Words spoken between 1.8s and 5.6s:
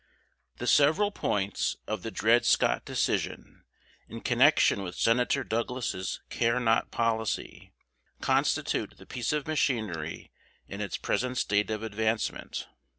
of the Dred Scott Decision, in connection with Senator